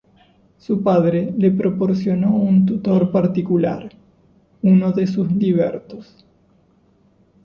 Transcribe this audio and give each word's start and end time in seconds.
Su 0.57 0.81
padre 0.81 1.31
le 1.37 1.51
proporcionó 1.51 2.35
un 2.35 2.65
tutor 2.65 3.11
particular, 3.11 3.87
uno 4.63 4.91
de 4.93 5.05
sus 5.05 5.31
libertos. 5.31 6.25